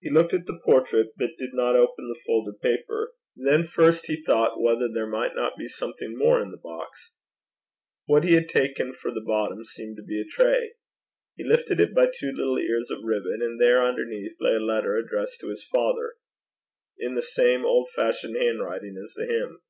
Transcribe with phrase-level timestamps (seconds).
[0.00, 3.12] He looked at the portrait, but did not open the folded paper.
[3.36, 7.10] Then first he thought whether there might not be something more in the box:
[8.06, 10.76] what he had taken for the bottom seemed to be a tray.
[11.36, 14.96] He lifted it by two little ears of ribbon, and there, underneath, lay a letter
[14.96, 16.14] addressed to his father,
[16.98, 19.60] in the same old fashioned handwriting as the hymn.